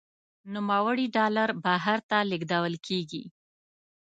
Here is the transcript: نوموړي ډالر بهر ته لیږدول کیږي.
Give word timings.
نوموړي 0.53 1.05
ډالر 1.15 1.49
بهر 1.65 1.99
ته 2.09 2.17
لیږدول 2.29 2.75
کیږي. 2.87 3.23